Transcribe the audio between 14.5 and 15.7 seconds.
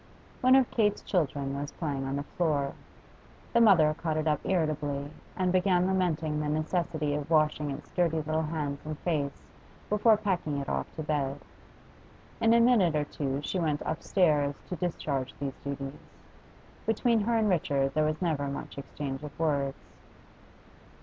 to discharge these